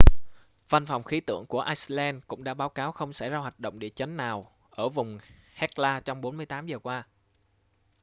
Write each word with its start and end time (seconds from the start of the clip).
văn 0.69 0.85
phòng 0.85 1.03
khí 1.03 1.19
tượng 1.19 1.45
của 1.45 1.61
iceland 1.61 2.19
cũng 2.27 2.43
đã 2.43 2.53
báo 2.53 2.69
cáo 2.69 2.91
không 2.91 3.13
xảy 3.13 3.29
ra 3.29 3.37
hoạt 3.37 3.59
động 3.59 3.79
địa 3.79 3.89
chấn 3.89 4.17
nào 4.17 4.51
ở 4.69 4.89
vùng 4.89 5.17
hekla 5.55 5.99
trong 5.99 6.21
48 6.21 6.67
giờ 6.67 6.79
qua 6.79 7.07